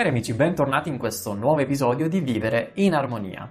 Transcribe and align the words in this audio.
Cari 0.00 0.12
amici, 0.12 0.32
bentornati 0.32 0.88
in 0.88 0.96
questo 0.96 1.34
nuovo 1.34 1.60
episodio 1.60 2.08
di 2.08 2.20
Vivere 2.20 2.70
in 2.76 2.94
Armonia. 2.94 3.46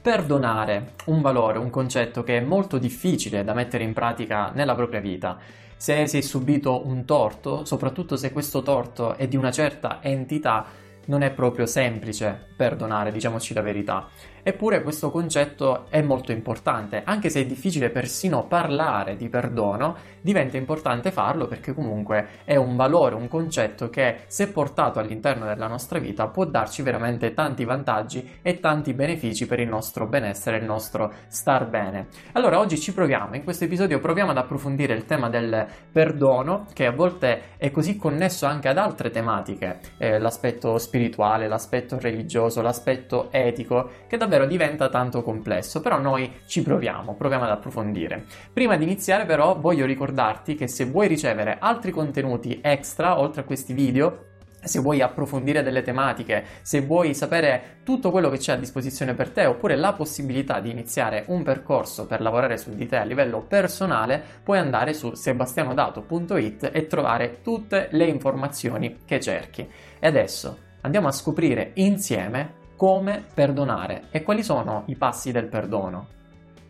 Perdonare, 0.00 0.94
un 1.08 1.20
valore, 1.20 1.58
un 1.58 1.68
concetto 1.68 2.22
che 2.22 2.38
è 2.38 2.40
molto 2.40 2.78
difficile 2.78 3.44
da 3.44 3.52
mettere 3.52 3.84
in 3.84 3.92
pratica 3.92 4.52
nella 4.54 4.74
propria 4.74 5.00
vita. 5.00 5.36
Se 5.76 6.06
si 6.06 6.16
è 6.16 6.20
subito 6.22 6.86
un 6.86 7.04
torto, 7.04 7.66
soprattutto 7.66 8.16
se 8.16 8.32
questo 8.32 8.62
torto 8.62 9.18
è 9.18 9.28
di 9.28 9.36
una 9.36 9.50
certa 9.50 9.98
entità, 10.00 10.64
non 11.08 11.20
è 11.20 11.30
proprio 11.30 11.66
semplice 11.66 12.48
perdonare, 12.56 13.12
diciamoci 13.12 13.52
la 13.52 13.60
verità. 13.60 14.08
Eppure 14.44 14.82
questo 14.82 15.12
concetto 15.12 15.86
è 15.88 16.02
molto 16.02 16.32
importante, 16.32 17.02
anche 17.04 17.30
se 17.30 17.42
è 17.42 17.46
difficile 17.46 17.90
persino 17.90 18.44
parlare 18.44 19.14
di 19.14 19.28
perdono, 19.28 19.94
diventa 20.20 20.56
importante 20.56 21.12
farlo 21.12 21.46
perché 21.46 21.72
comunque 21.72 22.26
è 22.44 22.56
un 22.56 22.74
valore, 22.74 23.14
un 23.14 23.28
concetto 23.28 23.88
che 23.88 24.22
se 24.26 24.48
portato 24.48 24.98
all'interno 24.98 25.44
della 25.44 25.68
nostra 25.68 26.00
vita 26.00 26.26
può 26.26 26.44
darci 26.44 26.82
veramente 26.82 27.34
tanti 27.34 27.64
vantaggi 27.64 28.38
e 28.42 28.58
tanti 28.58 28.94
benefici 28.94 29.46
per 29.46 29.60
il 29.60 29.68
nostro 29.68 30.06
benessere, 30.06 30.56
il 30.56 30.64
nostro 30.64 31.12
star 31.28 31.66
bene. 31.66 32.08
Allora 32.32 32.58
oggi 32.58 32.80
ci 32.80 32.92
proviamo, 32.92 33.36
in 33.36 33.44
questo 33.44 33.62
episodio 33.62 34.00
proviamo 34.00 34.32
ad 34.32 34.38
approfondire 34.38 34.94
il 34.94 35.04
tema 35.04 35.28
del 35.28 35.66
perdono 35.92 36.66
che 36.72 36.86
a 36.86 36.92
volte 36.92 37.50
è 37.58 37.70
così 37.70 37.96
connesso 37.96 38.46
anche 38.46 38.66
ad 38.66 38.78
altre 38.78 39.10
tematiche, 39.10 39.78
eh, 39.98 40.18
l'aspetto 40.18 40.78
spirituale, 40.78 41.46
l'aspetto 41.46 41.96
religioso, 42.00 42.60
l'aspetto 42.60 43.28
etico, 43.30 43.90
che 44.08 44.16
davvero 44.16 44.30
davvero 44.32 44.46
diventa 44.46 44.88
tanto 44.88 45.22
complesso, 45.22 45.80
però 45.80 45.98
noi 45.98 46.40
ci 46.46 46.62
proviamo, 46.62 47.14
proviamo 47.14 47.44
ad 47.44 47.50
approfondire. 47.50 48.24
Prima 48.52 48.76
di 48.76 48.84
iniziare 48.84 49.26
però 49.26 49.58
voglio 49.58 49.84
ricordarti 49.84 50.54
che 50.54 50.68
se 50.68 50.86
vuoi 50.86 51.06
ricevere 51.06 51.58
altri 51.60 51.90
contenuti 51.90 52.60
extra 52.62 53.18
oltre 53.18 53.42
a 53.42 53.44
questi 53.44 53.74
video, 53.74 54.30
se 54.64 54.78
vuoi 54.78 55.02
approfondire 55.02 55.62
delle 55.62 55.82
tematiche, 55.82 56.44
se 56.62 56.80
vuoi 56.80 57.14
sapere 57.14 57.80
tutto 57.82 58.10
quello 58.10 58.30
che 58.30 58.38
c'è 58.38 58.52
a 58.52 58.56
disposizione 58.56 59.12
per 59.12 59.30
te 59.30 59.44
oppure 59.44 59.76
la 59.76 59.92
possibilità 59.92 60.60
di 60.60 60.70
iniziare 60.70 61.24
un 61.26 61.42
percorso 61.42 62.06
per 62.06 62.20
lavorare 62.20 62.56
su 62.56 62.72
di 62.72 62.86
te 62.86 62.96
a 62.96 63.04
livello 63.04 63.40
personale, 63.40 64.22
puoi 64.42 64.58
andare 64.58 64.94
su 64.94 65.14
sebastianodato.it 65.14 66.70
e 66.72 66.86
trovare 66.86 67.40
tutte 67.42 67.88
le 67.90 68.04
informazioni 68.04 69.00
che 69.04 69.18
cerchi. 69.20 69.68
E 69.98 70.06
adesso 70.06 70.58
andiamo 70.82 71.08
a 71.08 71.12
scoprire 71.12 71.72
insieme 71.74 72.60
come 72.82 73.24
perdonare 73.32 74.08
e 74.10 74.24
quali 74.24 74.42
sono 74.42 74.82
i 74.86 74.96
passi 74.96 75.30
del 75.30 75.46
perdono. 75.46 76.08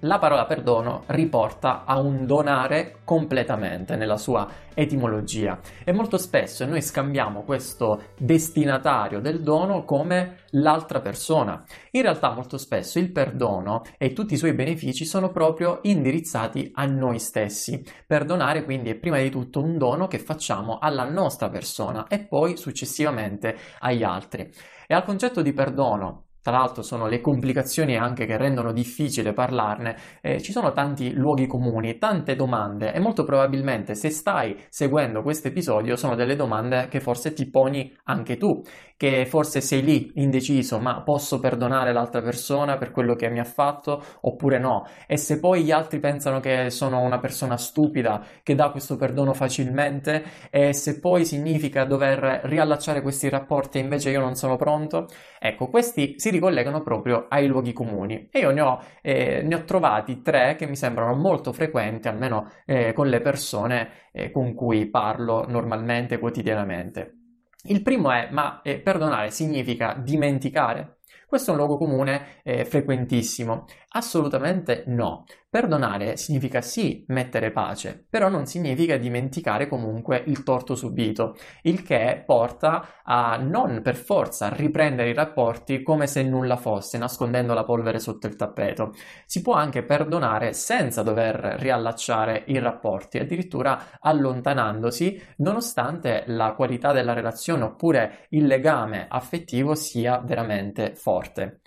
La 0.00 0.18
parola 0.18 0.44
perdono 0.44 1.04
riporta 1.06 1.84
a 1.86 2.00
un 2.00 2.26
donare 2.26 2.98
completamente 3.04 3.96
nella 3.96 4.18
sua 4.18 4.46
etimologia 4.74 5.58
e 5.84 5.92
molto 5.92 6.18
spesso 6.18 6.66
noi 6.66 6.82
scambiamo 6.82 7.44
questo 7.44 8.02
destinatario 8.18 9.20
del 9.20 9.40
dono 9.40 9.84
come 9.84 10.40
l'altra 10.50 11.00
persona. 11.00 11.64
In 11.92 12.02
realtà 12.02 12.34
molto 12.34 12.58
spesso 12.58 12.98
il 12.98 13.10
perdono 13.10 13.82
e 13.96 14.12
tutti 14.12 14.34
i 14.34 14.38
suoi 14.38 14.52
benefici 14.52 15.06
sono 15.06 15.30
proprio 15.30 15.78
indirizzati 15.82 16.72
a 16.74 16.84
noi 16.84 17.18
stessi. 17.20 17.82
Perdonare 18.06 18.64
quindi 18.64 18.90
è 18.90 18.96
prima 18.96 19.18
di 19.18 19.30
tutto 19.30 19.62
un 19.62 19.78
dono 19.78 20.08
che 20.08 20.18
facciamo 20.18 20.78
alla 20.78 21.08
nostra 21.08 21.48
persona 21.48 22.06
e 22.08 22.18
poi 22.18 22.58
successivamente 22.58 23.56
agli 23.78 24.02
altri. 24.02 24.52
E 24.92 24.94
al 24.94 25.04
concetto 25.04 25.40
di 25.40 25.54
perdono, 25.54 26.31
tra 26.42 26.52
l'altro 26.52 26.82
sono 26.82 27.06
le 27.06 27.20
complicazioni 27.20 27.96
anche 27.96 28.26
che 28.26 28.36
rendono 28.36 28.72
difficile 28.72 29.32
parlarne, 29.32 29.96
eh, 30.20 30.42
ci 30.42 30.52
sono 30.52 30.72
tanti 30.72 31.12
luoghi 31.12 31.46
comuni, 31.46 31.98
tante 31.98 32.34
domande 32.34 32.92
e 32.92 32.98
molto 32.98 33.24
probabilmente 33.24 33.94
se 33.94 34.10
stai 34.10 34.56
seguendo 34.68 35.22
questo 35.22 35.48
episodio 35.48 35.96
sono 35.96 36.14
delle 36.14 36.36
domande 36.36 36.88
che 36.88 37.00
forse 37.00 37.32
ti 37.32 37.48
poni 37.48 37.96
anche 38.04 38.36
tu 38.36 38.62
che 39.02 39.26
forse 39.26 39.60
sei 39.60 39.82
lì 39.82 40.12
indeciso, 40.14 40.78
ma 40.78 41.02
posso 41.02 41.40
perdonare 41.40 41.92
l'altra 41.92 42.22
persona 42.22 42.76
per 42.76 42.92
quello 42.92 43.16
che 43.16 43.28
mi 43.28 43.40
ha 43.40 43.44
fatto 43.44 44.00
oppure 44.20 44.60
no? 44.60 44.86
E 45.08 45.16
se 45.16 45.40
poi 45.40 45.64
gli 45.64 45.72
altri 45.72 45.98
pensano 45.98 46.38
che 46.38 46.70
sono 46.70 47.00
una 47.00 47.18
persona 47.18 47.56
stupida 47.56 48.24
che 48.44 48.54
dà 48.54 48.70
questo 48.70 48.94
perdono 48.94 49.32
facilmente 49.32 50.22
e 50.50 50.72
se 50.72 51.00
poi 51.00 51.24
significa 51.24 51.84
dover 51.84 52.42
riallacciare 52.44 53.02
questi 53.02 53.28
rapporti 53.28 53.78
e 53.78 53.80
invece 53.80 54.10
io 54.10 54.20
non 54.20 54.36
sono 54.36 54.54
pronto? 54.54 55.08
Ecco, 55.40 55.66
questi 55.66 56.14
si 56.16 56.30
ricollegano 56.32 56.82
proprio 56.82 57.26
ai 57.28 57.46
luoghi 57.46 57.72
comuni 57.72 58.28
e 58.30 58.40
io 58.40 58.50
ne 58.50 58.60
ho, 58.60 58.82
eh, 59.00 59.42
ne 59.42 59.54
ho 59.54 59.64
trovati 59.64 60.20
tre 60.22 60.56
che 60.56 60.66
mi 60.66 60.74
sembrano 60.74 61.14
molto 61.14 61.52
frequenti, 61.52 62.08
almeno 62.08 62.50
eh, 62.66 62.92
con 62.92 63.08
le 63.08 63.20
persone 63.20 63.90
eh, 64.12 64.30
con 64.32 64.54
cui 64.54 64.90
parlo 64.90 65.46
normalmente, 65.46 66.18
quotidianamente. 66.18 67.18
Il 67.64 67.82
primo 67.82 68.10
è, 68.10 68.28
ma 68.32 68.60
eh, 68.62 68.80
perdonare 68.80 69.30
significa 69.30 69.94
dimenticare? 69.94 70.96
Questo 71.32 71.50
è 71.50 71.54
un 71.54 71.60
luogo 71.60 71.78
comune 71.78 72.42
eh, 72.42 72.64
frequentissimo. 72.64 73.66
Assolutamente 73.94 74.84
no. 74.86 75.24
Perdonare 75.50 76.16
significa 76.16 76.62
sì 76.62 77.04
mettere 77.08 77.50
pace, 77.50 78.06
però 78.08 78.30
non 78.30 78.46
significa 78.46 78.96
dimenticare 78.96 79.68
comunque 79.68 80.22
il 80.28 80.42
torto 80.44 80.74
subito, 80.74 81.36
il 81.62 81.82
che 81.82 82.22
porta 82.24 83.02
a 83.04 83.36
non 83.36 83.82
per 83.82 83.96
forza 83.96 84.48
riprendere 84.48 85.10
i 85.10 85.14
rapporti 85.14 85.82
come 85.82 86.06
se 86.06 86.22
nulla 86.22 86.56
fosse, 86.56 86.96
nascondendo 86.96 87.52
la 87.52 87.64
polvere 87.64 87.98
sotto 87.98 88.26
il 88.26 88.36
tappeto. 88.36 88.94
Si 89.26 89.42
può 89.42 89.52
anche 89.52 89.82
perdonare 89.82 90.54
senza 90.54 91.02
dover 91.02 91.56
riallacciare 91.58 92.44
i 92.46 92.58
rapporti, 92.58 93.18
addirittura 93.18 93.98
allontanandosi, 94.00 95.20
nonostante 95.38 96.24
la 96.28 96.54
qualità 96.54 96.92
della 96.92 97.12
relazione 97.12 97.64
oppure 97.64 98.26
il 98.30 98.46
legame 98.46 99.04
affettivo 99.06 99.74
sia 99.74 100.18
veramente 100.18 100.94
forte. 100.94 101.60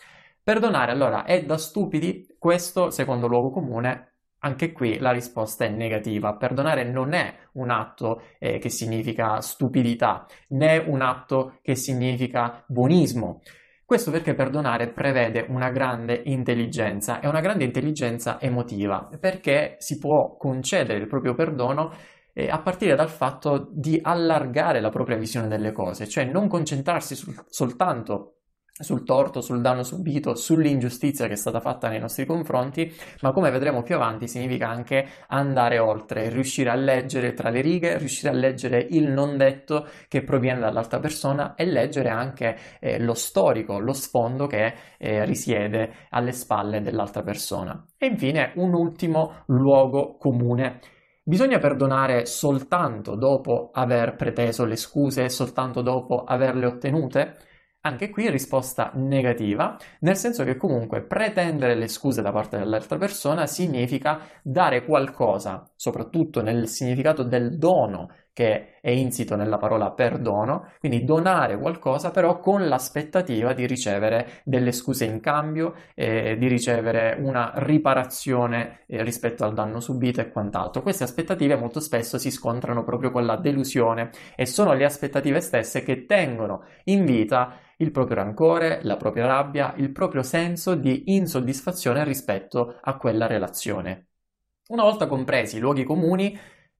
Perdonare 0.45 0.91
allora 0.91 1.23
è 1.23 1.43
da 1.43 1.57
stupidi? 1.57 2.35
Questo, 2.37 2.91
secondo 2.91 3.25
luogo 3.25 3.49
comune, 3.49 4.17
anche 4.41 4.73
qui 4.73 4.99
la 4.99 5.09
risposta 5.09 5.65
è 5.65 5.69
negativa. 5.69 6.35
Perdonare 6.35 6.83
non 6.83 7.13
è 7.13 7.33
un 7.53 7.71
atto 7.71 8.21
eh, 8.37 8.59
che 8.59 8.69
significa 8.69 9.41
stupidità, 9.41 10.27
né 10.49 10.77
un 10.77 11.01
atto 11.01 11.57
che 11.63 11.73
significa 11.73 12.63
buonismo. 12.67 13.41
Questo 13.83 14.11
perché 14.11 14.35
perdonare 14.35 14.89
prevede 14.89 15.47
una 15.49 15.71
grande 15.71 16.21
intelligenza 16.25 17.21
e 17.21 17.27
una 17.27 17.41
grande 17.41 17.63
intelligenza 17.63 18.39
emotiva, 18.39 19.09
perché 19.19 19.77
si 19.79 19.97
può 19.97 20.37
concedere 20.37 20.99
il 20.99 21.07
proprio 21.07 21.33
perdono 21.33 21.91
eh, 22.33 22.51
a 22.51 22.59
partire 22.59 22.93
dal 22.93 23.09
fatto 23.09 23.67
di 23.71 23.99
allargare 23.99 24.79
la 24.79 24.89
propria 24.89 25.17
visione 25.17 25.47
delle 25.47 25.71
cose, 25.71 26.07
cioè 26.07 26.23
non 26.23 26.47
concentrarsi 26.47 27.15
sul, 27.15 27.33
soltanto 27.47 28.34
sul 28.77 29.05
torto, 29.05 29.39
sul 29.39 29.61
danno 29.61 29.83
subito, 29.83 30.35
sull'ingiustizia 30.35 31.27
che 31.27 31.33
è 31.33 31.37
stata 31.37 31.61
fatta 31.61 31.87
nei 31.87 31.99
nostri 31.99 32.25
confronti, 32.25 32.93
ma 33.21 33.31
come 33.31 33.49
vedremo 33.49 33.83
più 33.83 33.95
avanti 33.95 34.27
significa 34.27 34.67
anche 34.67 35.07
andare 35.27 35.79
oltre, 35.79 36.27
riuscire 36.27 36.69
a 36.69 36.75
leggere 36.75 37.33
tra 37.33 37.49
le 37.49 37.61
righe, 37.61 37.97
riuscire 37.97 38.33
a 38.33 38.35
leggere 38.35 38.85
il 38.89 39.09
non 39.09 39.37
detto 39.37 39.87
che 40.09 40.23
proviene 40.23 40.59
dall'altra 40.59 40.99
persona 40.99 41.55
e 41.55 41.65
leggere 41.65 42.09
anche 42.09 42.57
eh, 42.81 42.99
lo 42.99 43.13
storico, 43.13 43.79
lo 43.79 43.93
sfondo 43.93 44.45
che 44.45 44.73
eh, 44.97 45.23
risiede 45.23 46.07
alle 46.09 46.33
spalle 46.33 46.81
dell'altra 46.81 47.23
persona. 47.23 47.81
E 47.97 48.07
infine 48.07 48.51
un 48.55 48.73
ultimo 48.73 49.43
luogo 49.47 50.17
comune. 50.17 50.81
Bisogna 51.23 51.59
perdonare 51.59 52.25
soltanto 52.25 53.15
dopo 53.15 53.71
aver 53.73 54.15
preteso 54.15 54.65
le 54.65 54.75
scuse, 54.75 55.29
soltanto 55.29 55.81
dopo 55.81 56.25
averle 56.25 56.65
ottenute? 56.65 57.37
Anche 57.85 58.09
qui 58.09 58.31
risposta 58.31 58.89
negativa, 58.95 59.77
nel 59.99 60.17
senso 60.17 60.43
che 60.43 60.57
comunque 60.57 61.03
pretendere 61.03 61.75
le 61.75 61.87
scuse 61.87 62.23
da 62.23 62.31
parte 62.31 62.57
dell'altra 62.57 62.97
persona 62.97 63.45
significa 63.45 64.21
dare 64.41 64.83
qualcosa, 64.83 65.71
soprattutto 65.75 66.41
nel 66.41 66.67
significato 66.67 67.21
del 67.21 67.59
dono 67.59 68.09
che 68.35 68.79
è 68.81 68.89
insito 68.89 69.37
nella 69.37 69.57
parola 69.57 69.91
perdono, 69.91 70.73
quindi 70.79 71.05
donare 71.05 71.57
qualcosa 71.57 72.11
però 72.11 72.41
con 72.41 72.67
l'aspettativa 72.67 73.53
di 73.53 73.65
ricevere 73.65 74.41
delle 74.43 74.73
scuse 74.73 75.05
in 75.05 75.21
cambio, 75.21 75.73
eh, 75.95 76.35
di 76.37 76.47
ricevere 76.47 77.15
una 77.17 77.53
riparazione 77.55 78.81
eh, 78.87 79.01
rispetto 79.03 79.45
al 79.45 79.53
danno 79.53 79.79
subito 79.79 80.19
e 80.19 80.31
quant'altro. 80.31 80.81
Queste 80.81 81.05
aspettative 81.05 81.55
molto 81.55 81.79
spesso 81.79 82.17
si 82.17 82.29
scontrano 82.29 82.83
proprio 82.83 83.09
con 83.09 83.25
la 83.25 83.37
delusione 83.37 84.09
e 84.35 84.45
sono 84.45 84.73
le 84.73 84.83
aspettative 84.83 85.39
stesse 85.39 85.81
che 85.81 86.05
tengono 86.05 86.65
in 86.85 87.05
vita 87.05 87.57
il 87.77 87.91
proprio 87.91 88.17
rancore, 88.17 88.79
la 88.83 88.97
propria 88.97 89.27
rabbia, 89.27 89.73
il 89.77 89.93
proprio 89.93 90.23
senso 90.23 90.75
di 90.75 91.15
insoddisfazione 91.15 92.03
rispetto 92.03 92.79
a 92.81 92.97
quella 92.97 93.27
relazione. 93.27 94.07
Una 94.67 94.81
volta 94.81 95.05
compresi 95.05 95.57
i 95.57 95.59
luoghi 95.59 95.83
comuni, 95.83 96.35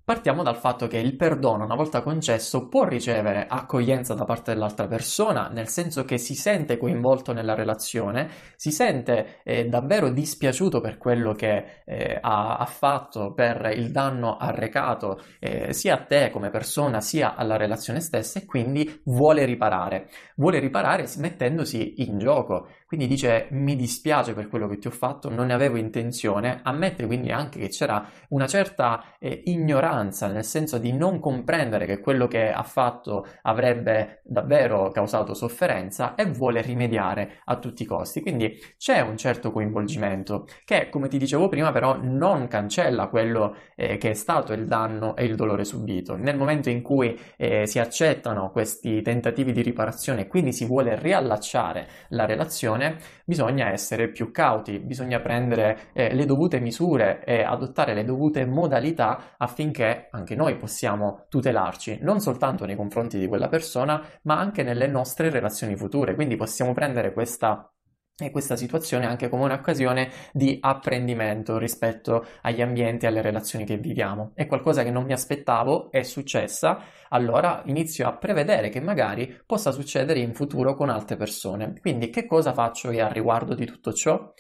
Partiamo 0.05 0.43
dal 0.43 0.57
fatto 0.57 0.85
che 0.85 0.99
il 0.99 1.15
perdono, 1.15 1.63
una 1.63 1.73
volta 1.73 2.03
concesso, 2.03 2.67
può 2.67 2.83
ricevere 2.83 3.47
accoglienza 3.49 4.13
da 4.13 4.23
parte 4.23 4.53
dell'altra 4.53 4.85
persona, 4.85 5.47
nel 5.47 5.67
senso 5.67 6.05
che 6.05 6.19
si 6.19 6.35
sente 6.35 6.77
coinvolto 6.77 7.33
nella 7.33 7.55
relazione, 7.55 8.29
si 8.55 8.69
sente 8.69 9.41
eh, 9.41 9.65
davvero 9.65 10.11
dispiaciuto 10.11 10.79
per 10.79 10.99
quello 10.99 11.33
che 11.33 11.81
eh, 11.85 12.19
ha, 12.21 12.57
ha, 12.57 12.65
fatto, 12.67 13.33
per 13.33 13.71
il 13.75 13.89
danno 13.89 14.37
arrecato 14.37 15.23
eh, 15.39 15.73
sia 15.73 15.95
a 15.95 16.03
te 16.03 16.29
come 16.29 16.51
persona, 16.51 17.01
sia 17.01 17.33
alla 17.33 17.57
relazione 17.57 17.99
stessa 17.99 18.37
e 18.37 18.45
quindi 18.45 19.01
vuole 19.05 19.43
riparare. 19.43 20.09
Vuole 20.35 20.59
riparare 20.59 21.07
mettendosi 21.17 22.03
in 22.03 22.19
gioco, 22.19 22.67
quindi 22.85 23.07
dice 23.07 23.47
mi 23.51 23.75
dispiace 23.75 24.33
per 24.33 24.47
quello 24.47 24.67
che 24.67 24.77
ti 24.77 24.87
ho 24.87 24.91
fatto, 24.91 25.29
non 25.29 25.47
ne 25.47 25.53
avevo 25.53 25.77
intenzione, 25.77 26.59
ammette 26.63 27.05
quindi 27.05 27.31
anche 27.31 27.59
che 27.59 27.69
c'era 27.69 28.07
una 28.29 28.47
certa 28.47 29.03
eh, 29.19 29.41
ignoranza, 29.45 30.27
nel 30.27 30.43
senso 30.43 30.77
di 30.77 30.91
non 30.91 31.19
comprendere 31.19 31.85
che 31.85 31.99
quello 31.99 32.27
che 32.27 32.51
ha 32.51 32.63
fatto 32.63 33.27
avrebbe 33.43 34.21
davvero 34.23 34.91
causato 34.91 35.33
sofferenza 35.33 36.15
e 36.15 36.25
vuole 36.25 36.61
rimediare 36.61 37.41
a 37.45 37.57
tutti 37.57 37.83
i 37.83 37.85
costi. 37.85 38.21
Quindi 38.21 38.57
c'è 38.77 39.01
un 39.01 39.17
certo 39.17 39.51
coinvolgimento 39.51 40.47
che, 40.63 40.89
come 40.89 41.07
ti 41.07 41.17
dicevo 41.17 41.49
prima, 41.49 41.71
però 41.71 41.97
non 42.01 42.47
cancella 42.47 43.07
quello 43.07 43.55
eh, 43.75 43.97
che 43.97 44.11
è 44.11 44.13
stato 44.13 44.53
il 44.53 44.65
danno 44.67 45.15
e 45.15 45.25
il 45.25 45.35
dolore 45.35 45.63
subito. 45.65 46.15
Nel 46.15 46.37
momento 46.37 46.69
in 46.69 46.81
cui 46.81 47.17
eh, 47.37 47.65
si 47.65 47.79
accettano 47.79 48.51
questi 48.51 49.01
tentativi 49.01 49.51
di 49.51 49.61
riparazione 49.61 50.21
e 50.21 50.27
quindi 50.27 50.53
si 50.53 50.65
vuole 50.65 50.97
riallacciare 50.99 51.87
la 52.09 52.25
relazione, 52.25 52.74
situazione 52.75 52.97
bisogna 53.25 53.71
essere 53.71 54.09
più 54.09 54.31
cauti, 54.31 54.79
bisogna 54.79 55.19
prendere 55.19 55.89
eh, 55.93 56.13
le 56.13 56.25
dovute 56.25 56.59
misure 56.59 57.23
e 57.23 57.41
adottare 57.41 57.93
le 57.93 58.03
dovute 58.03 58.45
modalità 58.45 59.35
affinché 59.37 60.09
anche 60.11 60.35
noi 60.35 60.55
possiamo 60.57 61.25
tutelarci 61.29 61.99
non 62.01 62.19
soltanto 62.19 62.65
nei 62.65 62.75
confronti 62.75 63.17
di 63.17 63.27
quella 63.27 63.47
persona, 63.47 64.01
ma 64.23 64.37
anche 64.37 64.63
nelle 64.63 64.87
nostre 64.87 65.29
relazioni 65.29 65.75
future. 65.75 66.15
Quindi 66.15 66.35
possiamo 66.35 66.73
prendere 66.73 67.13
questa 67.13 67.69
e 68.17 68.31
questa 68.31 68.55
situazione 68.55 69.05
anche 69.05 69.27
come 69.27 69.43
un'occasione 69.43 70.09
di 70.31 70.57
apprendimento 70.61 71.57
rispetto 71.57 72.25
agli 72.43 72.61
ambienti 72.61 73.03
e 73.03 73.09
alle 73.09 73.21
relazioni 73.21 73.65
che 73.65 73.77
viviamo. 73.77 74.31
È 74.33 74.47
qualcosa 74.47 74.83
che 74.83 74.91
non 74.91 75.03
mi 75.03 75.11
aspettavo, 75.11 75.91
è 75.91 76.01
successa, 76.03 76.81
allora 77.09 77.61
inizio 77.65 78.07
a 78.07 78.15
prevedere 78.15 78.69
che 78.69 78.79
magari 78.79 79.41
possa 79.45 79.71
succedere 79.71 80.19
in 80.19 80.33
futuro 80.33 80.75
con 80.75 80.89
altre 80.89 81.17
persone. 81.17 81.73
Quindi 81.81 82.09
che 82.09 82.25
cosa 82.25 82.53
faccio 82.53 82.89
io 82.91 83.05
a 83.05 83.11
riguardo 83.11 83.53
di 83.53 83.65
tutto 83.65 83.91
ciò? 83.91 84.33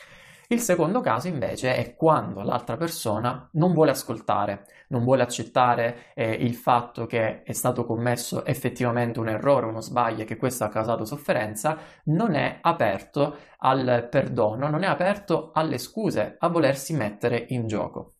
Il 0.47 0.59
secondo 0.59 1.01
caso 1.01 1.27
invece 1.27 1.75
è 1.75 1.95
quando 1.95 2.41
l'altra 2.41 2.77
persona 2.77 3.49
non 3.53 3.73
vuole 3.73 3.91
ascoltare, 3.91 4.65
non 4.89 5.03
vuole 5.03 5.23
accettare 5.23 6.11
eh, 6.13 6.31
il 6.31 6.53
fatto 6.53 7.07
che 7.07 7.41
è 7.41 7.51
stato 7.53 7.83
commesso 7.83 8.45
effettivamente 8.45 9.19
un 9.19 9.29
errore, 9.29 9.65
uno 9.65 9.81
sbaglio 9.81 10.21
e 10.21 10.25
che 10.25 10.37
questo 10.37 10.63
ha 10.63 10.69
causato 10.69 11.03
sofferenza, 11.03 11.77
non 12.05 12.35
è 12.35 12.59
aperto 12.61 13.37
al 13.57 14.07
perdono, 14.09 14.69
non 14.69 14.83
è 14.83 14.87
aperto 14.87 15.49
alle 15.51 15.79
scuse, 15.79 16.35
a 16.37 16.47
volersi 16.49 16.93
mettere 16.93 17.45
in 17.49 17.65
gioco. 17.65 18.17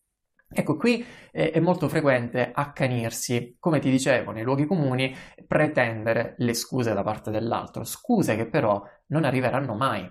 Ecco, 0.48 0.78
qui 0.78 1.06
eh, 1.32 1.52
è 1.52 1.60
molto 1.60 1.88
frequente 1.88 2.52
accanirsi, 2.54 3.58
come 3.60 3.80
ti 3.80 3.92
dicevo, 3.92 4.32
nei 4.32 4.44
luoghi 4.44 4.66
comuni, 4.66 5.16
pretendere 5.46 6.34
le 6.38 6.54
scuse 6.54 6.94
da 6.94 7.04
parte 7.04 7.30
dell'altro, 7.30 7.84
scuse 7.84 8.36
che 8.36 8.48
però 8.48 8.82
non 9.08 9.26
arriveranno 9.26 9.76
mai. 9.76 10.10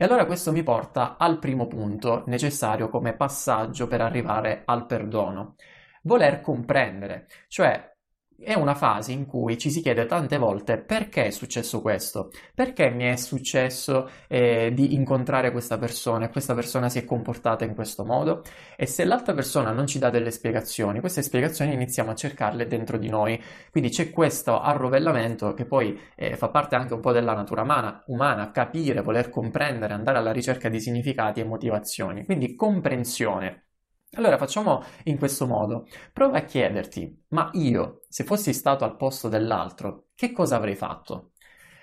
E 0.00 0.04
allora 0.04 0.26
questo 0.26 0.52
mi 0.52 0.62
porta 0.62 1.16
al 1.16 1.40
primo 1.40 1.66
punto 1.66 2.22
necessario 2.26 2.88
come 2.88 3.16
passaggio 3.16 3.88
per 3.88 4.00
arrivare 4.00 4.62
al 4.64 4.86
perdono. 4.86 5.56
Voler 6.02 6.40
comprendere, 6.40 7.26
cioè 7.48 7.96
è 8.40 8.54
una 8.54 8.74
fase 8.74 9.10
in 9.10 9.26
cui 9.26 9.58
ci 9.58 9.68
si 9.70 9.82
chiede 9.82 10.06
tante 10.06 10.38
volte 10.38 10.78
perché 10.78 11.26
è 11.26 11.30
successo 11.30 11.80
questo, 11.80 12.30
perché 12.54 12.88
mi 12.90 13.04
è 13.04 13.16
successo 13.16 14.08
eh, 14.28 14.70
di 14.72 14.94
incontrare 14.94 15.50
questa 15.50 15.76
persona 15.76 16.26
e 16.26 16.30
questa 16.30 16.54
persona 16.54 16.88
si 16.88 16.98
è 16.98 17.04
comportata 17.04 17.64
in 17.64 17.74
questo 17.74 18.04
modo? 18.04 18.42
E 18.76 18.86
se 18.86 19.04
l'altra 19.04 19.34
persona 19.34 19.72
non 19.72 19.86
ci 19.88 19.98
dà 19.98 20.08
delle 20.10 20.30
spiegazioni, 20.30 21.00
queste 21.00 21.22
spiegazioni 21.22 21.72
iniziamo 21.72 22.12
a 22.12 22.14
cercarle 22.14 22.66
dentro 22.68 22.96
di 22.96 23.08
noi, 23.08 23.42
quindi 23.72 23.90
c'è 23.90 24.10
questo 24.10 24.60
arrovellamento 24.60 25.52
che 25.54 25.64
poi 25.64 25.98
eh, 26.14 26.36
fa 26.36 26.48
parte 26.48 26.76
anche 26.76 26.94
un 26.94 27.00
po' 27.00 27.12
della 27.12 27.34
natura 27.34 27.62
umana, 27.62 28.04
umana, 28.06 28.52
capire, 28.52 29.02
voler 29.02 29.30
comprendere, 29.30 29.94
andare 29.94 30.18
alla 30.18 30.32
ricerca 30.32 30.68
di 30.68 30.80
significati 30.80 31.40
e 31.40 31.44
motivazioni, 31.44 32.24
quindi 32.24 32.54
comprensione 32.54 33.67
allora 34.14 34.38
facciamo 34.38 34.82
in 35.04 35.18
questo 35.18 35.46
modo. 35.46 35.86
Prova 36.12 36.38
a 36.38 36.44
chiederti, 36.44 37.24
ma 37.28 37.50
io, 37.52 38.02
se 38.08 38.24
fossi 38.24 38.52
stato 38.52 38.84
al 38.84 38.96
posto 38.96 39.28
dell'altro, 39.28 40.06
che 40.14 40.32
cosa 40.32 40.56
avrei 40.56 40.76
fatto? 40.76 41.32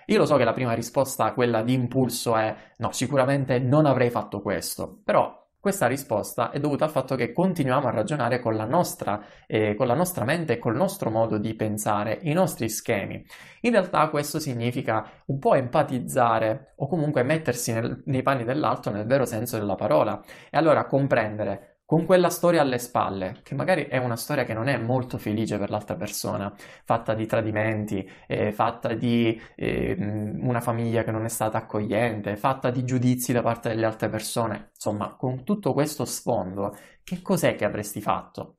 Io 0.07 0.18
lo 0.18 0.25
so 0.25 0.36
che 0.36 0.44
la 0.44 0.54
prima 0.54 0.74
risposta, 0.74 1.33
quella 1.33 1.63
di 1.63 1.74
impulso, 1.74 2.36
è 2.36 2.56
no, 2.77 2.92
sicuramente 2.92 3.60
non 3.60 3.86
avrei 3.86 4.10
fatto 4.10 4.42
questo, 4.42 5.01
però 5.04 5.44
questa 5.66 5.88
risposta 5.88 6.51
è 6.51 6.60
dovuta 6.60 6.86
al 6.86 6.92
fatto 6.92 7.16
che 7.16 7.31
continuiamo 7.31 7.88
a 7.88 7.92
ragionare 7.92 8.39
con 8.39 8.56
la 8.56 8.66
nostra, 8.66 9.19
eh, 9.48 9.74
con 9.74 9.88
la 9.88 9.95
nostra 9.95 10.24
mente 10.24 10.54
e 10.54 10.57
col 10.60 10.75
nostro 10.75 11.10
modo 11.10 11.39
di 11.39 11.56
pensare, 11.56 12.19
i 12.21 12.33
nostri 12.33 12.69
schemi. 12.69 13.25
In 13.62 13.71
realtà 13.71 14.10
questo 14.10 14.38
significa 14.38 15.24
un 15.25 15.39
po' 15.39 15.56
empatizzare 15.56 16.74
o 16.75 16.88
comunque 16.88 17.24
mettersi 17.24 17.74
nel, 17.74 18.04
nei 18.06 18.21
panni 18.21 18.44
dell'altro 18.44 18.92
nel 18.92 19.07
vero 19.07 19.25
senso 19.25 19.57
della 19.57 19.74
parola 19.74 20.24
e 20.51 20.56
allora 20.56 20.86
comprendere 20.86 21.75
con 21.85 22.05
quella 22.05 22.29
storia 22.29 22.61
alle 22.61 22.79
spalle, 22.79 23.41
che 23.43 23.53
magari 23.53 23.85
è 23.85 23.97
una 23.97 24.15
storia 24.15 24.43
che 24.43 24.53
non 24.55 24.67
è 24.67 24.77
molto 24.77 25.17
felice 25.19 25.57
per 25.59 25.69
l'altra 25.69 25.95
persona, 25.95 26.51
fatta 26.83 27.13
di 27.13 27.27
tradimenti, 27.27 28.09
eh, 28.27 28.51
fatta 28.51 28.93
di 28.93 29.39
eh, 29.55 29.95
una 29.99 30.61
famiglia 30.61 31.03
che 31.03 31.11
non 31.11 31.25
è 31.25 31.29
stata 31.29 31.59
accogliente, 31.59 32.37
fatta 32.37 32.71
di 32.71 32.83
giudizi 32.83 33.33
da 33.33 33.41
parte 33.43 33.69
delle 33.69 33.85
altre 33.85 34.09
persone. 34.09 34.71
Insomma, 34.73 35.15
con 35.15 35.43
tutto 35.43 35.73
questo 35.73 36.05
sfondo, 36.05 36.75
che 37.03 37.21
cos'è 37.21 37.55
che 37.55 37.65
avresti 37.65 38.01
fatto? 38.01 38.57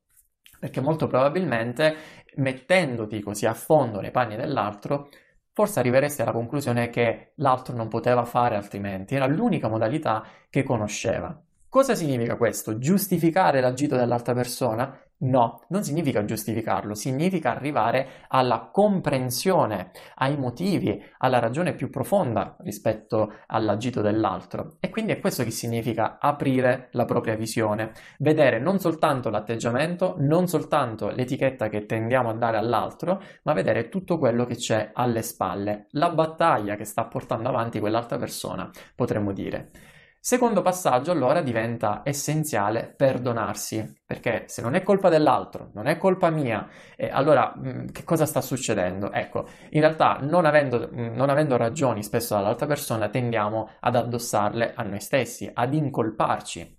Perché 0.59 0.81
molto 0.81 1.07
probabilmente 1.09 1.97
mettendoti 2.37 3.21
così 3.21 3.47
a 3.47 3.55
fondo 3.55 4.01
nei 4.01 4.11
panni 4.11 4.37
dell'altro, 4.37 5.09
forse 5.53 5.81
arriveresti 5.81 6.23
alla 6.23 6.33
conclusione 6.33 6.91
che 6.91 7.33
l'altro 7.37 7.75
non 7.75 7.89
poteva 7.89 8.25
fare 8.25 8.57
altrimenti, 8.57 9.15
era 9.15 9.27
l'unica 9.27 9.69
modalità 9.69 10.25
che 10.49 10.63
conosceva. 10.63 11.41
Cosa 11.77 11.95
significa 11.95 12.39
questo? 12.39 12.79
Giustificare 12.79 13.61
l'agito 13.61 13.97
dell'altra 13.97 14.33
persona? 14.33 14.99
No, 15.19 15.67
non 15.69 15.85
significa 15.85 16.25
giustificarlo, 16.25 16.95
significa 16.95 17.51
arrivare 17.51 18.25
alla 18.29 18.71
comprensione, 18.73 19.91
ai 20.15 20.39
motivi, 20.39 20.99
alla 21.19 21.39
ragione 21.39 21.75
più 21.75 21.91
profonda 21.91 22.57
rispetto 22.61 23.31
all'agito 23.49 24.01
dell'altro. 24.01 24.79
E 24.81 24.89
quindi 24.89 25.13
è 25.13 25.21
questo 25.21 25.45
che 25.45 25.51
significa 25.51 26.17
aprire 26.19 26.89
la 26.93 27.05
propria 27.05 27.37
visione, 27.37 27.93
vedere 28.21 28.59
non 28.59 28.79
soltanto 28.79 29.29
l'atteggiamento, 29.29 30.15
non 30.17 30.49
soltanto 30.49 31.11
l'etichetta 31.11 31.69
che 31.69 31.85
tendiamo 31.85 32.31
a 32.31 32.35
dare 32.35 32.57
all'altro, 32.57 33.21
ma 33.43 33.53
vedere 33.53 33.91
tutto 33.91 34.17
quello 34.17 34.47
che 34.47 34.57
c'è 34.57 34.93
alle 34.95 35.21
spalle, 35.21 35.89
la 35.91 36.09
battaglia 36.09 36.75
che 36.75 36.85
sta 36.87 37.05
portando 37.05 37.51
avanti 37.51 37.81
quell'altra 37.81 38.17
persona, 38.17 38.71
potremmo 38.95 39.33
dire. 39.33 39.96
Secondo 40.27 40.61
passaggio 40.61 41.13
allora 41.13 41.41
diventa 41.41 42.03
essenziale 42.05 42.93
perdonarsi, 42.97 44.01
perché 44.05 44.47
se 44.49 44.61
non 44.61 44.75
è 44.75 44.83
colpa 44.83 45.09
dell'altro, 45.09 45.71
non 45.75 45.87
è 45.87 45.97
colpa 45.99 46.31
mia, 46.31 46.69
eh, 46.97 47.09
allora 47.09 47.55
mh, 47.55 47.69
mm, 47.69 47.87
che 47.93 48.03
cosa 48.03 48.27
sta 48.27 48.41
succedendo? 48.41 49.13
Ecco, 49.13 49.47
in 49.71 49.81
realtà 49.81 50.19
non 50.23 50.45
avendo, 50.45 50.89
mh, 50.91 51.01
mm, 51.01 51.15
non 51.15 51.31
avendo 51.31 51.57
ragioni 51.57 52.03
spesso 52.03 52.35
dall'altra 52.35 52.67
persona 52.67 53.09
tendiamo 53.09 53.71
ad 53.79 53.95
addossarle 53.95 54.73
a 54.75 54.83
noi 54.83 54.99
stessi, 54.99 55.49
ad 55.55 55.73
incolparci. 55.73 56.77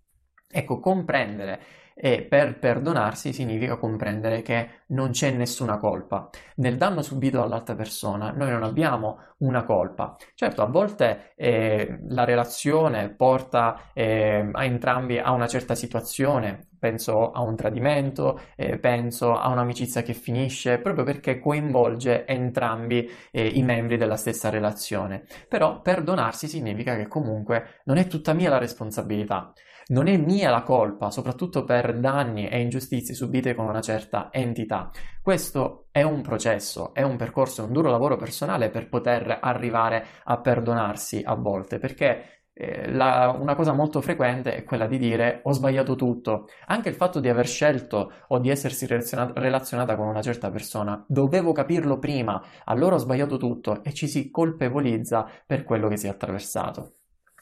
Ecco, 0.51 0.81
comprendere 0.81 1.61
e 1.99 2.21
per 2.21 2.59
perdonarsi 2.59 3.33
significa 3.33 3.77
comprendere 3.77 4.43
che 4.43 4.69
non 4.87 5.09
c'è 5.09 5.31
nessuna 5.31 5.77
colpa. 5.77 6.29
Nel 6.57 6.77
danno 6.77 7.01
subito 7.01 7.39
dall'altra 7.39 7.75
persona 7.75 8.31
noi 8.31 8.51
non 8.51 8.63
abbiamo 8.63 9.19
una 9.39 9.63
colpa. 9.63 10.15
Certo, 10.35 10.61
a 10.61 10.67
volte 10.67 11.33
eh, 11.35 11.99
la 12.09 12.23
relazione 12.23 13.09
porta 13.09 13.91
eh, 13.93 14.47
a 14.51 14.63
entrambi 14.63 15.17
a 15.17 15.31
una 15.31 15.47
certa 15.47 15.73
situazione, 15.73 16.67
penso 16.77 17.31
a 17.31 17.41
un 17.41 17.55
tradimento, 17.55 18.39
eh, 18.55 18.77
penso 18.77 19.35
a 19.35 19.49
un'amicizia 19.49 20.03
che 20.03 20.13
finisce, 20.13 20.77
proprio 20.77 21.03
perché 21.03 21.39
coinvolge 21.39 22.25
entrambi 22.25 23.09
eh, 23.31 23.47
i 23.47 23.63
membri 23.63 23.97
della 23.97 24.17
stessa 24.17 24.49
relazione. 24.49 25.23
Però 25.47 25.81
perdonarsi 25.81 26.47
significa 26.47 26.95
che 26.95 27.07
comunque 27.07 27.81
non 27.85 27.97
è 27.97 28.05
tutta 28.05 28.33
mia 28.33 28.49
la 28.49 28.59
responsabilità. 28.59 29.51
Non 29.89 30.07
è 30.07 30.17
mia 30.17 30.49
la 30.49 30.63
colpa, 30.63 31.09
soprattutto 31.11 31.63
per 31.63 31.97
danni 31.97 32.49
e 32.49 32.59
ingiustizie 32.59 33.13
subite 33.13 33.55
con 33.55 33.67
una 33.67 33.79
certa 33.79 34.27
entità. 34.33 34.91
Questo 35.21 35.87
è 35.91 36.01
un 36.01 36.21
processo, 36.21 36.93
è 36.93 37.03
un 37.03 37.15
percorso, 37.15 37.61
è 37.61 37.65
un 37.65 37.71
duro 37.71 37.89
lavoro 37.89 38.17
personale 38.17 38.69
per 38.69 38.89
poter 38.89 39.39
arrivare 39.41 40.05
a 40.25 40.39
perdonarsi 40.39 41.21
a 41.23 41.35
volte, 41.35 41.79
perché 41.79 42.41
eh, 42.51 42.91
la, 42.91 43.33
una 43.39 43.55
cosa 43.55 43.71
molto 43.71 44.01
frequente 44.01 44.55
è 44.55 44.65
quella 44.65 44.87
di 44.87 44.97
dire 44.97 45.39
ho 45.43 45.53
sbagliato 45.53 45.95
tutto. 45.95 46.47
Anche 46.65 46.89
il 46.89 46.95
fatto 46.95 47.21
di 47.21 47.29
aver 47.29 47.47
scelto 47.47 48.11
o 48.27 48.39
di 48.39 48.49
essersi 48.49 48.85
relazionata, 48.87 49.39
relazionata 49.39 49.95
con 49.95 50.07
una 50.07 50.21
certa 50.21 50.51
persona, 50.51 51.01
dovevo 51.07 51.53
capirlo 51.53 51.97
prima, 51.97 52.43
allora 52.65 52.95
ho 52.95 52.99
sbagliato 52.99 53.37
tutto 53.37 53.81
e 53.85 53.93
ci 53.93 54.09
si 54.09 54.29
colpevolizza 54.31 55.29
per 55.45 55.63
quello 55.63 55.87
che 55.87 55.95
si 55.95 56.07
è 56.07 56.09
attraversato. 56.09 56.96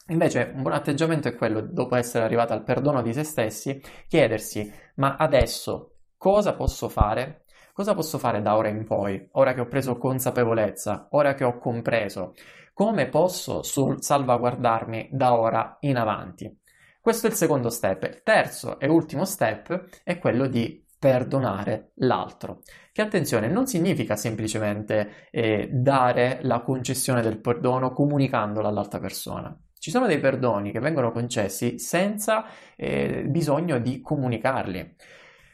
Invece 0.08 0.52
un 0.54 0.62
buon 0.62 0.74
atteggiamento 0.74 1.26
è 1.26 1.34
quello, 1.34 1.60
dopo 1.60 1.96
essere 1.96 2.24
arrivata 2.24 2.54
al 2.54 2.62
perdono 2.62 3.02
di 3.02 3.12
se 3.12 3.24
stessi, 3.24 3.82
chiedersi 4.06 4.72
ma 4.96 5.16
adesso 5.16 5.96
cosa 6.16 6.54
posso 6.54 6.88
fare? 6.88 7.44
Cosa 7.72 7.92
posso 7.92 8.16
fare 8.16 8.40
da 8.40 8.56
ora 8.56 8.68
in 8.68 8.84
poi, 8.84 9.28
ora 9.32 9.52
che 9.52 9.60
ho 9.60 9.66
preso 9.66 9.98
consapevolezza, 9.98 11.08
ora 11.10 11.34
che 11.34 11.44
ho 11.44 11.58
compreso? 11.58 12.34
Come 12.72 13.08
posso 13.08 13.62
salvaguardarmi 13.62 15.08
da 15.10 15.34
ora 15.34 15.76
in 15.80 15.96
avanti? 15.96 16.56
Questo 17.00 17.26
è 17.26 17.30
il 17.30 17.36
secondo 17.36 17.68
step. 17.68 18.04
Il 18.04 18.22
terzo 18.22 18.78
e 18.78 18.88
ultimo 18.88 19.24
step 19.24 20.02
è 20.04 20.18
quello 20.18 20.46
di 20.46 20.84
perdonare 20.98 21.92
l'altro. 21.96 22.62
Che 22.92 23.02
attenzione, 23.02 23.48
non 23.48 23.66
significa 23.66 24.14
semplicemente 24.16 25.28
eh, 25.30 25.68
dare 25.72 26.38
la 26.42 26.60
concessione 26.60 27.22
del 27.22 27.40
perdono 27.40 27.92
comunicandolo 27.92 28.68
all'altra 28.68 28.98
persona. 28.98 29.56
Ci 29.86 29.92
sono 29.92 30.08
dei 30.08 30.18
perdoni 30.18 30.72
che 30.72 30.80
vengono 30.80 31.12
concessi 31.12 31.78
senza 31.78 32.44
eh, 32.74 33.22
bisogno 33.28 33.78
di 33.78 34.00
comunicarli. 34.00 34.96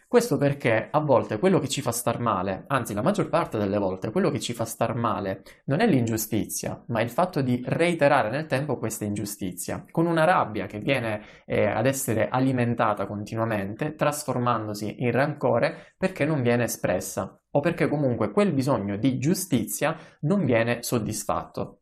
Questo 0.08 0.38
perché 0.38 0.88
a 0.90 1.00
volte 1.00 1.38
quello 1.38 1.58
che 1.58 1.68
ci 1.68 1.82
fa 1.82 1.92
star 1.92 2.18
male, 2.18 2.64
anzi 2.68 2.94
la 2.94 3.02
maggior 3.02 3.28
parte 3.28 3.58
delle 3.58 3.76
volte 3.76 4.10
quello 4.10 4.30
che 4.30 4.40
ci 4.40 4.54
fa 4.54 4.64
star 4.64 4.94
male 4.94 5.42
non 5.66 5.80
è 5.80 5.86
l'ingiustizia, 5.86 6.82
ma 6.86 7.02
il 7.02 7.10
fatto 7.10 7.42
di 7.42 7.62
reiterare 7.62 8.30
nel 8.30 8.46
tempo 8.46 8.78
questa 8.78 9.04
ingiustizia, 9.04 9.84
con 9.90 10.06
una 10.06 10.24
rabbia 10.24 10.64
che 10.64 10.78
viene 10.78 11.20
eh, 11.44 11.66
ad 11.66 11.84
essere 11.84 12.30
alimentata 12.30 13.04
continuamente, 13.04 13.94
trasformandosi 13.96 15.02
in 15.02 15.10
rancore 15.10 15.92
perché 15.98 16.24
non 16.24 16.40
viene 16.40 16.64
espressa 16.64 17.38
o 17.50 17.60
perché 17.60 17.86
comunque 17.86 18.30
quel 18.30 18.54
bisogno 18.54 18.96
di 18.96 19.18
giustizia 19.18 19.94
non 20.20 20.46
viene 20.46 20.82
soddisfatto. 20.82 21.81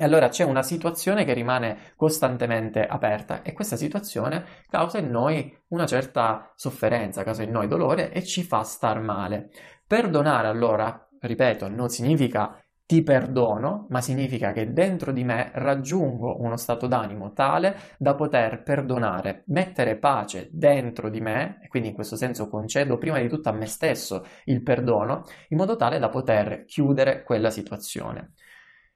E 0.00 0.04
allora 0.04 0.30
c'è 0.30 0.44
una 0.44 0.62
situazione 0.62 1.26
che 1.26 1.34
rimane 1.34 1.92
costantemente 1.94 2.86
aperta 2.86 3.42
e 3.42 3.52
questa 3.52 3.76
situazione 3.76 4.46
causa 4.70 4.96
in 4.96 5.10
noi 5.10 5.54
una 5.68 5.84
certa 5.84 6.50
sofferenza, 6.56 7.22
causa 7.22 7.42
in 7.42 7.50
noi 7.50 7.68
dolore 7.68 8.10
e 8.10 8.24
ci 8.24 8.42
fa 8.42 8.62
star 8.62 9.02
male. 9.02 9.50
Perdonare 9.86 10.48
allora, 10.48 11.06
ripeto, 11.20 11.68
non 11.68 11.90
significa 11.90 12.64
ti 12.86 13.02
perdono, 13.02 13.88
ma 13.90 14.00
significa 14.00 14.52
che 14.52 14.72
dentro 14.72 15.12
di 15.12 15.22
me 15.22 15.50
raggiungo 15.52 16.40
uno 16.40 16.56
stato 16.56 16.86
d'animo 16.86 17.34
tale 17.34 17.76
da 17.98 18.14
poter 18.14 18.62
perdonare, 18.62 19.42
mettere 19.48 19.98
pace 19.98 20.48
dentro 20.50 21.10
di 21.10 21.20
me, 21.20 21.58
e 21.62 21.68
quindi 21.68 21.90
in 21.90 21.94
questo 21.94 22.16
senso 22.16 22.48
concedo 22.48 22.96
prima 22.96 23.18
di 23.18 23.28
tutto 23.28 23.50
a 23.50 23.52
me 23.52 23.66
stesso 23.66 24.24
il 24.44 24.62
perdono, 24.62 25.24
in 25.50 25.58
modo 25.58 25.76
tale 25.76 25.98
da 25.98 26.08
poter 26.08 26.64
chiudere 26.64 27.22
quella 27.22 27.50
situazione. 27.50 28.32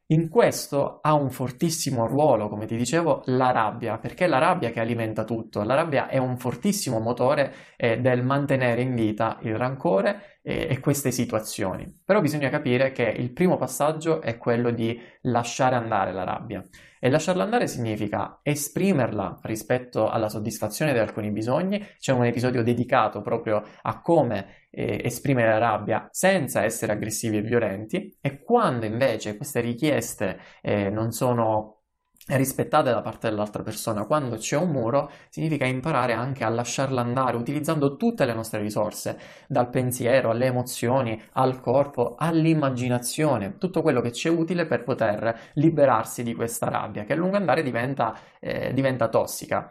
In 0.09 0.29
questo 0.29 1.01
ha 1.01 1.15
un 1.15 1.31
fortissimo 1.31 2.07
ruolo, 2.07 2.49
come 2.51 2.67
ti 2.67 2.77
dicevo, 2.77 3.23
la 3.27 3.53
rabbia, 3.53 3.97
perché 3.97 4.27
è 4.27 4.29
la 4.29 4.39
rabbia 4.39 4.71
che 4.71 4.81
alimenta 4.81 5.25
tutto. 5.25 5.63
La 5.63 5.75
rabbia 5.75 6.09
è 6.09 6.19
un 6.19 6.37
fortissimo 6.37 6.99
motore 7.01 7.55
eh, 7.77 7.99
del 8.01 8.23
mantenere 8.23 8.83
in 8.83 8.95
vita 8.95 9.39
il 9.43 9.57
rancore 9.57 10.34
e, 10.47 10.67
e 10.71 10.79
queste 10.81 11.11
situazioni. 11.11 11.91
Però 12.05 12.21
bisogna 12.21 12.51
capire 12.51 12.93
che 12.93 13.05
il 13.05 13.33
primo 13.33 13.57
passaggio 13.57 14.21
è 14.21 14.37
quello 14.37 14.71
di 14.71 15.01
lasciare 15.23 15.75
andare 15.75 16.13
la 16.13 16.25
rabbia. 16.25 16.63
E 17.01 17.11
lasciarla 17.11 17.43
andare 17.43 17.67
significa 17.67 18.41
esprimerla 18.43 19.41
rispetto 19.43 20.09
alla 20.09 20.29
soddisfazione 20.29 20.93
di 20.93 20.99
alcuni 20.99 21.31
bisogni. 21.31 21.85
C'è 21.99 22.13
un 22.13 22.25
episodio 22.25 22.63
dedicato 22.63 23.21
proprio 23.23 23.63
a 23.83 24.01
come 24.01 24.69
eh, 24.71 25.01
esprimere 25.05 25.49
la 25.49 25.59
rabbia 25.59 26.09
senza 26.11 26.63
essere 26.63 26.93
aggressivi 26.93 27.39
e 27.39 27.43
violenti. 27.43 28.17
E 28.21 28.43
quando 28.43 28.87
invece 28.87 29.37
queste 29.37 29.61
richieste 29.61 30.39
eh, 30.63 30.91
non 30.91 31.11
sono 31.11 31.84
rispettate 32.29 32.91
da 32.91 33.03
parte 33.03 33.29
dell'altra 33.29 33.63
persona. 33.63 34.07
Quando 34.07 34.37
c'è 34.37 34.57
un 34.57 34.71
muro, 34.71 35.11
significa 35.29 35.67
imparare 35.67 36.15
anche 36.15 36.45
a 36.45 36.49
lasciarla 36.49 37.01
andare 37.01 37.37
utilizzando 37.37 37.97
tutte 37.97 38.25
le 38.25 38.33
nostre 38.35 38.61
risorse, 38.61 39.19
dal 39.47 39.69
pensiero 39.69 40.31
alle 40.31 40.47
emozioni, 40.47 41.21
al 41.33 41.61
corpo, 41.61 42.15
all'immaginazione, 42.19 43.59
tutto 43.59 43.83
quello 43.83 44.01
che 44.01 44.13
ci 44.13 44.29
è 44.29 44.31
utile 44.31 44.67
per 44.67 44.85
poter 44.85 45.51
liberarsi 45.55 46.23
di 46.23 46.35
questa 46.35 46.69
rabbia, 46.69 47.05
che 47.05 47.13
a 47.13 47.17
lungo 47.17 47.37
andare 47.37 47.63
diventa, 47.63 48.17
eh, 48.41 48.73
diventa 48.73 49.09
tossica. 49.09 49.71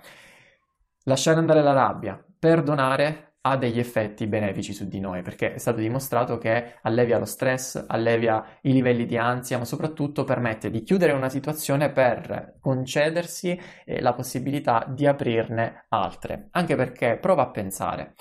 Lasciare 1.06 1.40
andare 1.40 1.62
la 1.62 1.74
rabbia, 1.74 2.24
perdonare 2.40 3.33
ha 3.46 3.58
degli 3.58 3.80
effetti 3.80 4.26
benefici 4.26 4.72
su 4.72 4.88
di 4.88 5.02
noi, 5.02 5.22
perché 5.22 5.54
è 5.54 5.58
stato 5.58 5.80
dimostrato 5.80 6.38
che 6.38 6.76
allevia 6.84 7.18
lo 7.18 7.26
stress, 7.26 7.84
allevia 7.88 8.58
i 8.62 8.72
livelli 8.72 9.06
di 9.06 9.18
ansia, 9.18 9.58
ma 9.58 9.66
soprattutto 9.66 10.24
permette 10.24 10.70
di 10.70 10.82
chiudere 10.84 11.12
una 11.12 11.28
situazione 11.28 11.92
per 11.92 12.56
concedersi 12.62 13.60
eh, 13.86 14.00
la 14.02 14.14
possibilità 14.14 14.86
di 14.88 15.06
aprirne 15.06 15.86
altre. 15.90 16.48
Anche 16.52 16.76
perché 16.76 17.18
prova 17.18 17.44
a 17.44 17.52
pensare. 17.52 18.14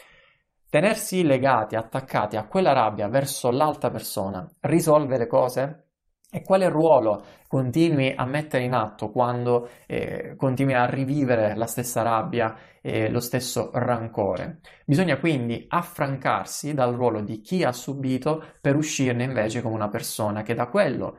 Tenersi 0.69 1.23
legati, 1.23 1.77
attaccati 1.77 2.37
a 2.37 2.47
quella 2.47 2.73
rabbia 2.73 3.07
verso 3.07 3.51
l'altra 3.51 3.91
persona 3.91 4.51
risolve 4.61 5.19
le 5.19 5.27
cose? 5.29 5.92
E 6.35 6.41
quale 6.43 6.71
ruolo 6.71 7.23
continui 7.47 8.15
a 8.17 8.25
mettere 8.25 8.65
in 8.65 8.73
atto 8.73 9.11
quando 9.11 9.69
eh, 9.87 10.35
continui 10.37 10.73
a 10.73 10.87
rivivere 10.87 11.55
la 11.55 11.67
stessa 11.67 12.01
rabbia 12.01 12.57
e 12.81 13.11
lo 13.11 13.21
stesso 13.21 13.71
rancore? 13.75 14.61
Bisogna 14.87 15.19
quindi 15.19 15.67
affrancarsi 15.69 16.73
dal 16.73 16.95
ruolo 16.95 17.21
di 17.21 17.43
chi 17.43 17.65
ha 17.65 17.73
subito 17.73 18.43
per 18.63 18.77
uscirne 18.77 19.25
invece 19.25 19.61
come 19.61 19.75
una 19.75 19.91
persona 19.91 20.41
che 20.41 20.55
da 20.55 20.69
quello 20.69 21.19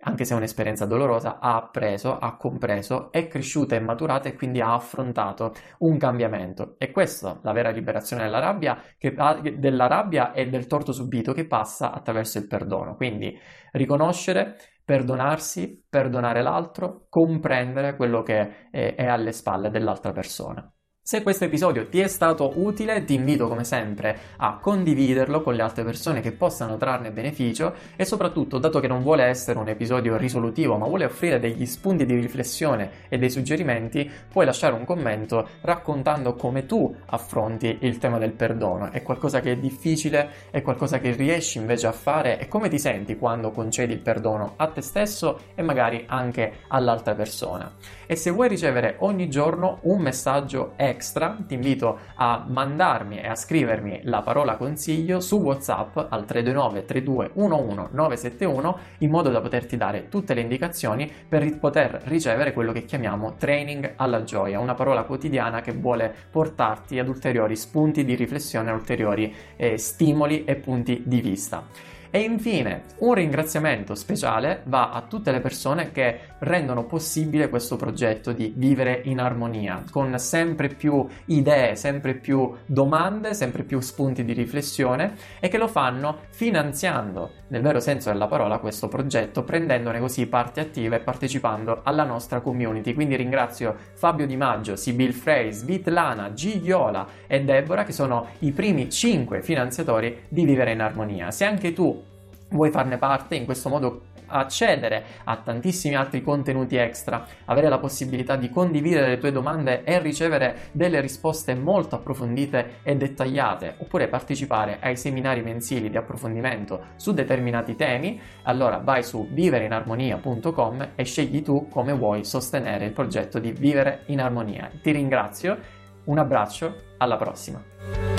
anche 0.00 0.24
se 0.24 0.34
è 0.34 0.36
un'esperienza 0.36 0.86
dolorosa, 0.86 1.38
ha 1.38 1.56
appreso, 1.56 2.18
ha 2.18 2.36
compreso, 2.36 3.10
è 3.12 3.28
cresciuta 3.28 3.74
e 3.74 3.80
maturata 3.80 4.28
e 4.28 4.34
quindi 4.34 4.60
ha 4.60 4.74
affrontato 4.74 5.54
un 5.78 5.98
cambiamento. 5.98 6.76
E 6.78 6.90
questa 6.90 7.38
la 7.42 7.52
vera 7.52 7.70
liberazione 7.70 8.24
della 8.24 8.38
rabbia, 8.38 8.80
che, 8.96 9.14
della 9.56 9.86
rabbia 9.86 10.32
e 10.32 10.48
del 10.48 10.66
torto 10.66 10.92
subito 10.92 11.32
che 11.32 11.46
passa 11.46 11.92
attraverso 11.92 12.38
il 12.38 12.46
perdono. 12.46 12.94
Quindi 12.96 13.38
riconoscere, 13.72 14.56
perdonarsi, 14.84 15.84
perdonare 15.88 16.42
l'altro, 16.42 17.06
comprendere 17.08 17.96
quello 17.96 18.22
che 18.22 18.70
è, 18.70 18.94
è 18.94 19.06
alle 19.06 19.32
spalle 19.32 19.70
dell'altra 19.70 20.12
persona. 20.12 20.72
Se 21.08 21.22
questo 21.22 21.44
episodio 21.44 21.88
ti 21.88 22.00
è 22.00 22.06
stato 22.06 22.52
utile, 22.56 23.02
ti 23.06 23.14
invito 23.14 23.48
come 23.48 23.64
sempre 23.64 24.14
a 24.36 24.58
condividerlo 24.60 25.40
con 25.40 25.54
le 25.54 25.62
altre 25.62 25.82
persone 25.82 26.20
che 26.20 26.32
possano 26.32 26.76
trarne 26.76 27.10
beneficio 27.10 27.72
e 27.96 28.04
soprattutto, 28.04 28.58
dato 28.58 28.78
che 28.78 28.88
non 28.88 29.02
vuole 29.02 29.24
essere 29.24 29.58
un 29.58 29.68
episodio 29.68 30.18
risolutivo, 30.18 30.76
ma 30.76 30.84
vuole 30.84 31.06
offrire 31.06 31.40
degli 31.40 31.64
spunti 31.64 32.04
di 32.04 32.14
riflessione 32.14 32.90
e 33.08 33.16
dei 33.16 33.30
suggerimenti, 33.30 34.06
puoi 34.30 34.44
lasciare 34.44 34.74
un 34.74 34.84
commento 34.84 35.48
raccontando 35.62 36.34
come 36.34 36.66
tu 36.66 36.94
affronti 37.06 37.78
il 37.80 37.96
tema 37.96 38.18
del 38.18 38.32
perdono. 38.32 38.90
È 38.92 39.00
qualcosa 39.02 39.40
che 39.40 39.52
è 39.52 39.56
difficile, 39.56 40.28
è 40.50 40.60
qualcosa 40.60 41.00
che 41.00 41.12
riesci 41.12 41.56
invece 41.56 41.86
a 41.86 41.92
fare 41.92 42.38
e 42.38 42.48
come 42.48 42.68
ti 42.68 42.78
senti 42.78 43.16
quando 43.16 43.50
concedi 43.50 43.94
il 43.94 44.00
perdono 44.00 44.52
a 44.56 44.66
te 44.66 44.82
stesso 44.82 45.40
e 45.54 45.62
magari 45.62 46.04
anche 46.06 46.64
all'altra 46.68 47.14
persona. 47.14 47.72
E 48.04 48.14
se 48.14 48.28
vuoi 48.28 48.48
ricevere 48.48 48.96
ogni 48.98 49.30
giorno 49.30 49.78
un 49.84 50.02
messaggio 50.02 50.72
extra 50.76 50.96
extra, 50.98 51.36
ti 51.46 51.54
invito 51.54 51.98
a 52.16 52.44
mandarmi 52.44 53.20
e 53.20 53.28
a 53.28 53.36
scrivermi 53.36 54.00
la 54.04 54.20
parola 54.22 54.56
consiglio 54.56 55.20
su 55.20 55.36
WhatsApp 55.36 55.96
al 55.96 56.24
329 56.24 56.84
32 56.84 57.30
11 57.34 57.88
971 57.92 58.78
in 58.98 59.10
modo 59.10 59.30
da 59.30 59.40
poterti 59.40 59.76
dare 59.76 60.08
tutte 60.08 60.34
le 60.34 60.40
indicazioni 60.40 61.10
per 61.28 61.56
poter 61.58 62.02
ricevere 62.06 62.52
quello 62.52 62.72
che 62.72 62.84
chiamiamo 62.84 63.36
training 63.36 63.92
alla 63.94 64.24
gioia, 64.24 64.58
una 64.58 64.74
parola 64.74 65.04
quotidiana 65.04 65.60
che 65.60 65.72
vuole 65.72 66.12
portarti 66.30 66.98
ad 66.98 67.06
ulteriori 67.06 67.54
spunti 67.54 68.04
di 68.04 68.16
riflessione, 68.16 68.72
ulteriori 68.72 69.32
eh, 69.54 69.78
stimoli 69.78 70.44
e 70.44 70.56
punti 70.56 71.02
di 71.06 71.20
vista. 71.20 71.96
E 72.10 72.20
infine 72.20 72.82
un 72.98 73.12
ringraziamento 73.14 73.94
speciale 73.94 74.62
va 74.64 74.92
a 74.92 75.02
tutte 75.02 75.30
le 75.30 75.40
persone 75.40 75.92
che 75.92 76.20
rendono 76.38 76.84
possibile 76.84 77.48
questo 77.48 77.76
progetto 77.76 78.32
di 78.32 78.52
vivere 78.56 79.02
in 79.04 79.20
armonia, 79.20 79.84
con 79.90 80.18
sempre 80.18 80.68
più 80.68 81.06
idee, 81.26 81.76
sempre 81.76 82.14
più 82.14 82.54
domande, 82.64 83.34
sempre 83.34 83.62
più 83.62 83.80
spunti 83.80 84.24
di 84.24 84.32
riflessione 84.32 85.16
e 85.38 85.48
che 85.48 85.58
lo 85.58 85.68
fanno 85.68 86.20
finanziando, 86.30 87.32
nel 87.48 87.60
vero 87.60 87.80
senso 87.80 88.10
della 88.10 88.26
parola, 88.26 88.58
questo 88.58 88.88
progetto, 88.88 89.44
prendendone 89.44 90.00
così 90.00 90.26
parte 90.26 90.60
attiva 90.60 90.96
e 90.96 91.00
partecipando 91.00 91.80
alla 91.82 92.04
nostra 92.04 92.40
community. 92.40 92.94
Quindi 92.94 93.16
ringrazio 93.16 93.76
Fabio 93.94 94.26
Di 94.26 94.36
Maggio, 94.36 94.76
Sibyl 94.76 95.12
Frey, 95.12 95.52
Svitlana, 95.52 96.30
G. 96.30 96.58
Viola 96.58 97.06
e 97.26 97.42
Deborah 97.42 97.84
che 97.84 97.92
sono 97.92 98.28
i 98.40 98.52
primi 98.52 98.90
5 98.90 99.42
finanziatori 99.42 100.22
di 100.28 100.44
Vivere 100.44 100.72
in 100.72 100.80
Armonia. 100.80 101.30
Se 101.30 101.44
anche 101.44 101.72
tu 101.72 102.02
vuoi 102.50 102.70
farne 102.70 102.98
parte, 102.98 103.34
in 103.34 103.44
questo 103.44 103.68
modo 103.68 104.02
accedere 104.28 105.04
a 105.24 105.36
tantissimi 105.36 105.94
altri 105.94 106.22
contenuti 106.22 106.76
extra, 106.76 107.24
avere 107.46 107.68
la 107.68 107.78
possibilità 107.78 108.36
di 108.36 108.50
condividere 108.50 109.08
le 109.08 109.18
tue 109.18 109.32
domande 109.32 109.84
e 109.84 109.98
ricevere 110.00 110.68
delle 110.72 111.00
risposte 111.00 111.54
molto 111.54 111.96
approfondite 111.96 112.80
e 112.82 112.96
dettagliate, 112.96 113.76
oppure 113.78 114.08
partecipare 114.08 114.78
ai 114.80 114.96
seminari 114.96 115.42
mensili 115.42 115.90
di 115.90 115.96
approfondimento 115.96 116.88
su 116.96 117.12
determinati 117.12 117.74
temi, 117.74 118.20
allora 118.42 118.78
vai 118.78 119.02
su 119.02 119.28
vivereinarmonia.com 119.30 120.90
e 120.94 121.04
scegli 121.04 121.42
tu 121.42 121.68
come 121.70 121.92
vuoi 121.92 122.24
sostenere 122.24 122.86
il 122.86 122.92
progetto 122.92 123.38
di 123.38 123.52
Vivere 123.52 124.02
in 124.06 124.20
Armonia. 124.20 124.70
Ti 124.80 124.90
ringrazio, 124.90 125.58
un 126.04 126.18
abbraccio, 126.18 126.86
alla 126.98 127.16
prossima. 127.16 128.17